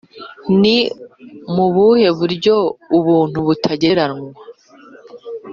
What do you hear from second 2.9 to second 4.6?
ubuntu butagereranywa